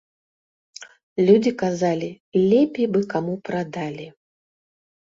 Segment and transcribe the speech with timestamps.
[1.27, 2.09] Людзі казалі,
[2.49, 4.13] лепей бы каму прадалі.